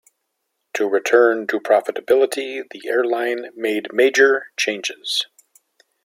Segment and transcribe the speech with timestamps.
[0.73, 5.27] To return to profitability, the airline made major changes.